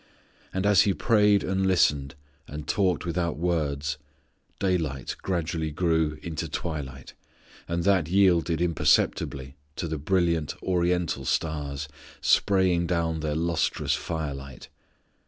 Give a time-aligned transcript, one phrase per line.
[0.51, 2.15] And as He prayed and listened
[2.47, 3.99] and talked without words,
[4.57, 7.13] daylight gradually grew into twilight,
[7.67, 11.87] and that yielded imperceptibly to the brilliant Oriental stars
[12.19, 14.69] spraying down their lustrous fire light.